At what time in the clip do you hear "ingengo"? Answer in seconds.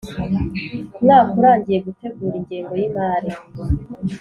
2.39-2.73